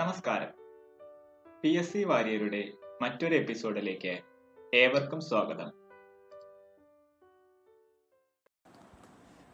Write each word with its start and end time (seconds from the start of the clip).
നമസ്കാരം 0.00 0.50
P 1.60 1.70
S 1.80 1.90
C 1.92 2.00
വാര്യരുടെ 2.10 2.60
മറ്റൊരു 3.02 3.34
എപ്പിസോഡിലേക്ക് 3.40 4.12
ഏവർക്കും 4.80 5.20
സ്വാഗതം 5.28 5.70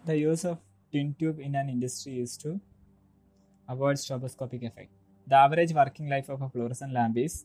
The 0.04 0.16
use 0.30 0.42
of 0.50 0.56
tin 0.92 1.08
tube 1.20 1.38
in 1.46 1.54
an 1.60 1.68
industry 1.74 2.14
is 2.24 2.32
to 2.42 2.50
avoid 3.68 3.96
stroboscopic 4.02 4.62
effect. 4.70 4.90
The 5.26 5.38
average 5.44 5.72
working 5.80 6.08
life 6.14 6.28
of 6.28 6.42
a 6.46 6.50
fluorescent 6.54 6.92
lamp 6.92 7.16
is 7.16 7.36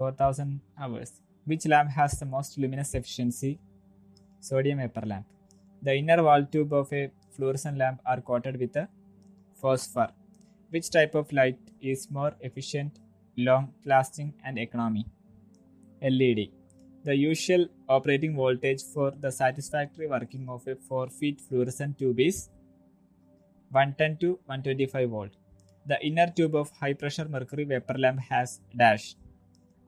4000 0.00 0.48
hours. 0.82 1.12
Which 1.46 1.66
lamp 1.66 1.90
has 1.90 2.18
the 2.22 2.28
most 2.36 2.58
luminous 2.62 2.92
efficiency? 2.94 3.52
Sodium 4.40 4.80
vapor 4.84 5.06
lamp. 5.12 5.28
The 5.82 5.94
inner 5.94 6.22
wall 6.28 6.44
tube 6.54 6.72
of 6.72 6.90
a 6.92 7.04
fluorescent 7.36 7.78
lamp 7.78 8.00
are 8.04 8.20
coated 8.20 8.58
with 8.58 8.76
a 8.76 8.88
phosphor. 9.62 10.08
Which 10.70 10.88
type 10.90 11.16
of 11.16 11.32
light 11.32 11.58
is 11.80 12.08
more 12.12 12.32
efficient, 12.40 13.00
long 13.36 13.72
lasting, 13.84 14.34
and 14.44 14.56
economy? 14.56 15.04
LED. 16.00 16.50
The 17.02 17.16
usual 17.16 17.66
operating 17.88 18.36
voltage 18.36 18.82
for 18.94 19.10
the 19.10 19.32
satisfactory 19.32 20.06
working 20.06 20.48
of 20.48 20.68
a 20.68 20.76
4 20.76 21.08
feet 21.08 21.40
fluorescent 21.40 21.98
tube 21.98 22.20
is 22.20 22.50
110 23.72 24.18
to 24.18 24.28
125 24.46 25.10
volt. 25.10 25.30
The 25.86 25.98
inner 26.06 26.28
tube 26.36 26.54
of 26.54 26.70
high 26.78 26.92
pressure 26.92 27.26
mercury 27.28 27.64
vapor 27.64 27.98
lamp 27.98 28.20
has 28.28 28.60
dash 28.76 29.16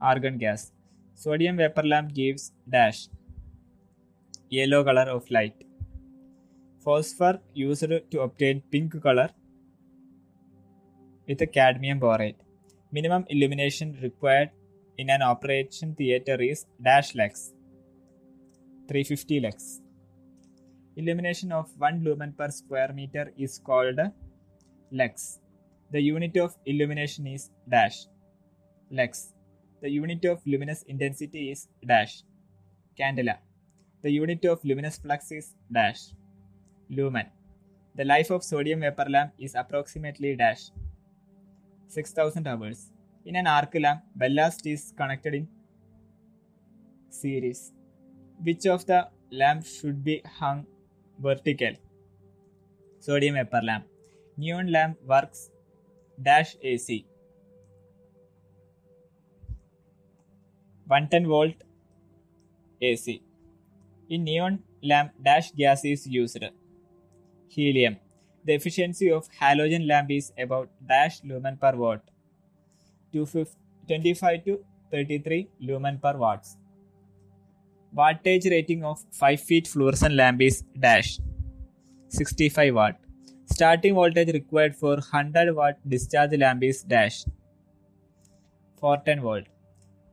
argon 0.01 0.37
gas. 0.37 0.73
Sodium 1.13 1.55
vapor 1.55 1.83
lamp 1.83 2.13
gives 2.13 2.51
dash 2.67 3.07
yellow 4.49 4.83
color 4.83 5.07
of 5.17 5.31
light. 5.31 5.63
Phosphor 6.83 7.39
used 7.53 7.87
to 8.11 8.19
obtain 8.19 8.61
pink 8.69 9.01
color 9.01 9.29
with 11.27 11.41
a 11.41 11.47
cadmium 11.47 11.99
borate. 11.99 12.35
Minimum 12.91 13.25
illumination 13.29 13.97
required 14.01 14.51
in 14.97 15.09
an 15.09 15.21
operation 15.21 15.95
theater 15.95 16.39
is 16.41 16.65
dash 16.87 17.15
lux 17.15 17.53
350 18.87 19.39
lux 19.39 19.81
illumination 20.95 21.51
of 21.51 21.67
1 21.79 22.03
lumen 22.03 22.31
per 22.37 22.49
square 22.51 22.93
meter 22.93 23.33
is 23.35 23.57
called 23.57 23.99
lux 24.91 25.39
the 25.89 25.99
unit 25.99 26.37
of 26.37 26.55
illumination 26.73 27.25
is 27.25 27.49
dash 27.67 28.05
lux 28.91 29.33
the 29.83 29.89
unit 29.89 30.23
of 30.23 30.41
luminous 30.45 30.83
intensity 30.83 31.51
is 31.51 31.67
dash. 31.85 32.23
Candela. 32.97 33.39
The 34.01 34.11
unit 34.11 34.45
of 34.45 34.63
luminous 34.63 34.97
flux 34.97 35.29
is 35.33 35.55
dash. 35.69 36.13
Lumen. 36.89 37.25
The 37.97 38.05
life 38.05 38.31
of 38.31 38.45
sodium 38.45 38.79
vapor 38.79 39.07
lamp 39.09 39.33
is 39.37 39.55
approximately 39.55 40.37
dash 40.37 40.69
6000 41.95 42.47
hours 42.47 42.79
in 43.25 43.35
an 43.35 43.47
arc 43.47 43.73
lamp, 43.75 44.01
ballast 44.15 44.65
is 44.65 44.93
connected 44.97 45.33
in 45.35 45.47
series. 47.09 47.71
Which 48.43 48.65
of 48.65 48.85
the 48.85 49.07
lamps 49.31 49.79
should 49.79 50.03
be 50.03 50.21
hung 50.39 50.65
vertical? 51.19 51.73
Sodium 52.99 53.35
vapor 53.35 53.61
lamp. 53.63 53.85
Neon 54.37 54.71
lamp 54.71 54.97
works 55.05 55.51
dash 56.21 56.55
AC. 56.61 57.05
110 60.87 61.27
volt 61.27 61.55
AC. 62.81 63.21
In 64.09 64.23
neon 64.23 64.59
lamp, 64.81 65.11
dash 65.21 65.51
gas 65.51 65.85
is 65.85 66.05
used. 66.07 66.43
Helium. 67.47 67.97
The 68.45 68.53
efficiency 68.53 69.09
of 69.11 69.29
halogen 69.39 69.87
lamp 69.87 70.11
is 70.11 70.33
about 70.37 70.69
dash 70.87 71.23
lumen 71.23 71.57
per 71.57 71.75
watt. 71.75 72.01
25 73.13 74.43
to 74.45 74.59
33 74.91 75.47
lumen 75.61 75.99
per 75.99 76.17
watts. 76.17 76.57
Wattage 77.95 78.49
rating 78.49 78.83
of 78.83 78.99
5 79.11 79.39
feet 79.39 79.67
fluorescent 79.67 80.15
lamp 80.15 80.41
is 80.41 80.63
dash 80.79 81.19
65 82.09 82.73
watt. 82.75 82.95
Starting 83.45 83.93
voltage 83.93 84.33
required 84.33 84.75
for 84.75 84.95
100 84.95 85.55
watt 85.55 85.75
discharge 85.87 86.37
lamp 86.37 86.63
is 86.63 86.83
dash 86.83 87.23
410 88.79 89.21
volt. 89.21 89.45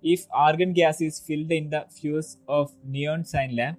If 0.02 0.26
argon 0.32 0.72
gas 0.72 1.00
is 1.00 1.18
filled 1.20 1.50
in 1.50 1.70
the 1.70 1.86
fuse 1.90 2.36
of 2.48 2.70
neon 2.84 3.24
sign 3.24 3.56
lamp, 3.56 3.78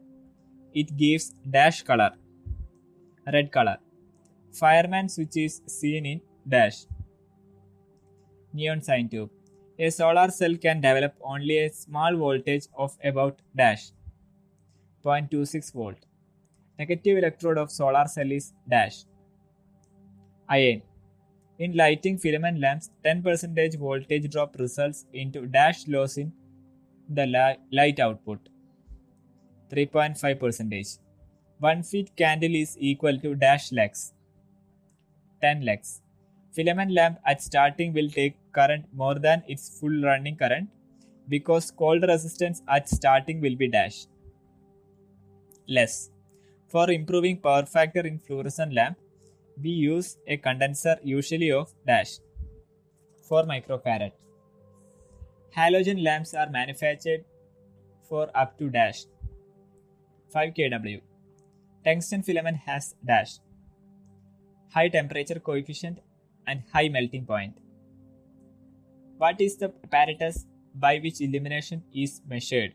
it 0.74 0.98
gives 0.98 1.34
dash 1.50 1.84
color 1.84 2.12
red 3.32 3.52
color. 3.52 3.78
Fireman 4.54 5.08
switch 5.10 5.38
is 5.38 5.62
seen 5.66 6.06
in 6.06 6.22
dash 6.48 6.86
neon 8.54 8.82
sign 8.82 9.08
tube. 9.08 9.30
A 9.80 9.90
solar 9.90 10.30
cell 10.30 10.56
can 10.58 10.82
develop 10.82 11.16
only 11.22 11.58
a 11.60 11.72
small 11.72 12.16
voltage 12.16 12.68
of 12.78 12.98
about 13.04 13.40
dash 13.56 13.92
0.26 15.06 15.74
volt. 15.74 15.96
Negative 16.78 17.18
electrode 17.18 17.58
of 17.58 17.72
solar 17.72 18.06
cell 18.08 18.32
is 18.32 18.54
dash 18.70 19.06
iron. 20.50 20.82
In 21.58 21.76
lighting 21.76 22.18
filament 22.18 22.60
lamps, 22.60 22.90
10% 23.06 23.78
voltage 23.78 24.30
drop 24.32 24.56
results 24.60 25.06
into 25.14 25.46
dash 25.46 25.88
loss 25.88 26.18
in 26.18 26.34
the 27.10 27.58
light 27.72 28.00
output 28.00 28.50
3.5%. 29.72 31.00
1 31.60 31.84
feet 31.84 32.16
candle 32.18 32.56
is 32.56 32.76
equal 32.80 33.18
to 33.20 33.36
dash 33.36 33.72
lux 33.72 34.14
10 35.42 35.66
lux. 35.66 36.02
Filament 36.52 36.92
lamp 36.92 37.20
at 37.26 37.42
starting 37.42 37.94
will 37.94 38.10
take 38.10 38.36
current 38.52 38.86
more 38.94 39.16
than 39.16 39.44
its 39.48 39.80
full 39.80 40.02
running 40.02 40.36
current 40.36 40.70
because 41.30 41.72
cold 41.72 42.04
resistance 42.04 42.62
at 42.68 42.90
starting 42.90 43.40
will 43.42 43.56
be 43.56 43.68
dash 43.68 44.08
less. 45.68 46.10
For 46.68 46.90
improving 46.90 47.38
power 47.38 47.66
factor 47.66 48.02
in 48.02 48.20
fluorescent 48.20 48.74
lamp, 48.74 48.98
we 49.62 49.70
use 49.70 50.18
a 50.28 50.38
condenser 50.38 50.98
usually 51.04 51.52
of 51.52 51.74
dash 51.86 52.20
4 53.28 53.44
microfarad. 53.44 54.12
Halogen 55.56 56.04
lamps 56.04 56.34
are 56.34 56.50
manufactured 56.50 57.24
for 58.10 58.30
up 58.36 58.58
to 58.58 58.70
dash 58.70 59.06
5 60.34 60.54
kW. 60.54 61.02
Tungsten 61.86 62.24
filament 62.24 62.58
has 62.66 62.96
dash 63.06 63.40
high 64.74 64.88
temperature 64.90 65.40
coefficient 65.40 66.00
and 66.48 66.64
high 66.74 66.90
melting 66.90 67.26
point. 67.26 67.58
What 69.18 69.40
is 69.40 69.58
the 69.58 69.72
apparatus 69.84 70.46
by 70.76 71.00
which 71.00 71.22
illumination 71.22 71.84
is 71.94 72.22
measured? 72.28 72.74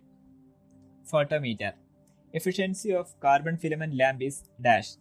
Photometer. 1.10 1.72
Efficiency 2.32 2.94
of 2.94 3.18
carbon 3.20 3.56
filament 3.56 3.96
lamp 3.96 4.22
is 4.22 4.44
dash 4.60 4.96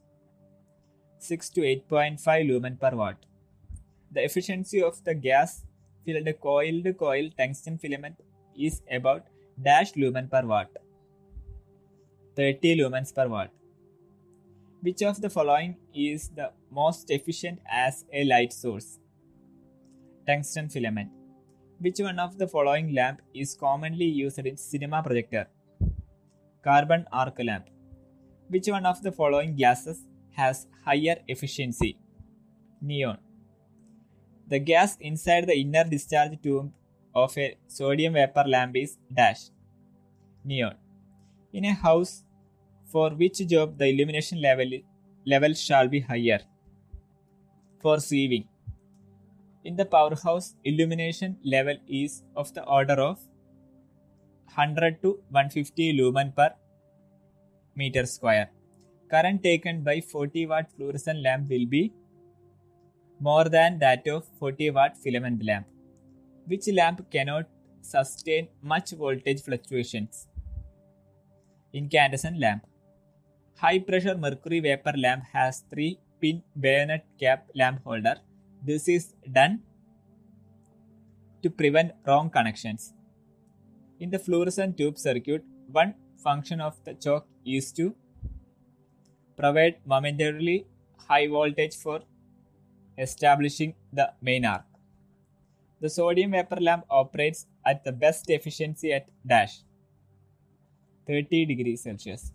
6 1.20 1.50
to 1.52 1.62
8.5 1.62 2.48
lumen 2.48 2.78
per 2.78 2.92
watt. 2.96 3.18
The 4.12 4.24
efficiency 4.24 4.82
of 4.82 5.04
the 5.04 5.14
gas 5.14 5.64
filled 6.06 6.28
coiled 6.42 6.88
coil 6.98 7.30
tungsten 7.38 7.78
filament 7.78 8.16
is 8.58 8.82
about 8.92 9.24
dash 9.62 9.96
lumen 9.96 10.28
per 10.28 10.46
watt 10.46 10.70
30 12.36 12.76
lumens 12.76 13.14
per 13.14 13.28
watt. 13.28 13.50
Which 14.86 15.02
of 15.02 15.20
the 15.20 15.32
following 15.32 15.78
is 15.96 16.30
the 16.30 16.52
most 16.70 17.10
efficient 17.10 17.60
as 17.68 18.06
a 18.14 18.24
light 18.24 18.54
source? 18.54 19.00
Tungsten 20.28 20.70
filament. 20.70 21.10
Which 21.80 22.00
one 22.00 22.20
of 22.20 22.38
the 22.38 22.48
following 22.48 22.94
lamp 22.94 23.24
is 23.34 23.56
commonly 23.56 24.06
used 24.06 24.38
in 24.38 24.58
cinema 24.58 25.02
projector? 25.02 25.48
Carbon 26.64 27.08
arc 27.12 27.40
lamp. 27.40 27.66
Which 28.48 28.68
one 28.68 28.86
of 28.86 29.02
the 29.02 29.12
following 29.12 29.56
gases 29.56 30.06
has 30.34 30.68
higher 30.86 31.18
efficiency? 31.28 31.98
Neon. 32.80 33.18
The 34.48 34.60
gas 34.60 34.98
inside 35.02 35.48
the 35.48 35.58
inner 35.58 35.86
discharge 35.86 36.40
tube 36.44 36.72
of 37.16 37.36
a 37.40 37.58
sodium 37.66 38.14
vapor 38.14 38.44
lamp 38.46 38.76
is 38.76 39.00
dash. 39.12 39.50
Neon. 40.44 40.76
In 41.52 41.66
a 41.66 41.74
house, 41.74 42.25
for 42.96 43.10
which 43.22 43.40
job 43.52 43.78
the 43.78 43.88
illumination 43.94 44.42
level, 44.42 44.70
level 45.26 45.54
shall 45.54 45.88
be 45.94 46.00
higher? 46.00 46.40
For 47.82 47.98
sieving. 47.98 48.46
In 49.66 49.76
the 49.76 49.86
powerhouse, 49.86 50.56
illumination 50.64 51.38
level 51.44 51.76
is 51.90 52.24
of 52.38 52.54
the 52.54 52.64
order 52.64 52.94
of 52.94 53.18
100 54.54 55.02
to 55.02 55.10
150 55.30 55.92
lumen 55.94 56.32
per 56.38 56.52
meter 57.76 58.06
square. 58.06 58.50
Current 59.12 59.44
taken 59.44 59.84
by 59.84 60.00
40 60.00 60.46
watt 60.48 60.72
fluorescent 60.76 61.22
lamp 61.22 61.50
will 61.50 61.66
be 61.66 61.92
more 63.20 63.50
than 63.50 63.78
that 63.80 64.08
of 64.08 64.24
40 64.40 64.70
watt 64.70 64.98
filament 64.98 65.44
lamp. 65.44 65.68
Which 66.48 66.70
lamp 66.70 67.12
cannot 67.12 67.50
sustain 67.82 68.48
much 68.62 68.92
voltage 68.92 69.42
fluctuations? 69.42 70.28
Incandescent 71.74 72.40
lamp. 72.40 72.64
High 73.58 73.80
pressure 73.80 74.18
mercury 74.18 74.60
vapor 74.60 74.94
lamp 74.98 75.24
has 75.32 75.64
3 75.70 75.98
pin 76.20 76.44
bayonet 76.60 77.06
cap 77.18 77.48
lamp 77.56 77.82
holder. 77.86 78.16
This 78.62 78.90
is 78.90 79.14
done 79.32 79.62
to 81.42 81.50
prevent 81.50 81.94
wrong 82.06 82.30
connections. 82.30 82.94
In 84.02 84.10
the 84.10 84.20
fluorescent 84.20 84.78
tube 84.78 84.98
circuit, 84.98 85.44
one 85.72 85.94
function 86.18 86.60
of 86.60 86.84
the 86.84 86.96
choke 86.96 87.28
is 87.46 87.72
to 87.74 87.96
provide 89.38 89.76
momentarily 89.86 90.68
high 91.08 91.28
voltage 91.28 91.76
for 91.78 92.02
establishing 92.98 93.74
the 93.94 94.12
main 94.22 94.44
arc. 94.44 94.66
The 95.80 95.90
sodium 95.90 96.32
vapor 96.32 96.60
lamp 96.60 96.86
operates 96.90 97.48
at 97.66 97.86
the 97.86 97.94
best 97.94 98.30
efficiency 98.30 98.92
at 98.92 99.08
dash 99.26 99.62
30 101.08 101.46
degrees 101.46 101.84
Celsius. 101.84 102.34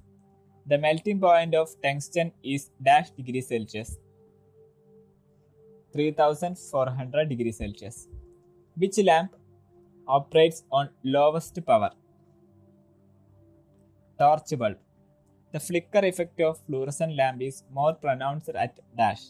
The 0.71 0.79
melting 0.79 1.19
point 1.19 1.55
of 1.61 1.69
tungsten 1.85 2.31
is 2.45 2.71
dash 2.89 3.09
degrees 3.11 3.49
Celsius 3.49 3.99
3400 5.93 7.29
degrees 7.29 7.57
Celsius. 7.59 8.07
Which 8.77 8.99
lamp 8.99 9.35
operates 10.07 10.63
on 10.71 10.91
lowest 11.03 11.59
power? 11.67 11.91
Torch 14.17 14.57
bulb. 14.57 14.77
The 15.53 15.59
flicker 15.59 16.05
effect 16.11 16.41
of 16.41 16.61
fluorescent 16.67 17.17
lamp 17.17 17.43
is 17.43 17.65
more 17.73 17.95
pronounced 17.95 18.51
at 18.51 18.79
dash 18.97 19.23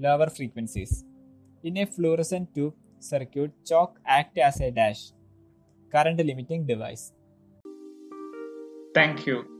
lower 0.00 0.30
frequencies. 0.30 1.04
In 1.62 1.76
a 1.76 1.84
fluorescent 1.84 2.54
tube 2.54 2.74
circuit, 2.98 3.52
choke 3.66 4.00
act 4.06 4.38
as 4.38 4.58
a 4.62 4.70
dash 4.70 5.12
current 5.92 6.18
limiting 6.24 6.64
device. 6.64 7.12
Thank 8.94 9.26
you. 9.26 9.57